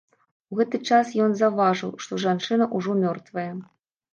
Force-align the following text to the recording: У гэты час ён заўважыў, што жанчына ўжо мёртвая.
У 0.53 0.55
гэты 0.59 0.79
час 0.89 1.11
ён 1.25 1.35
заўважыў, 1.41 1.91
што 2.07 2.21
жанчына 2.25 2.69
ўжо 2.81 2.91
мёртвая. 3.07 3.51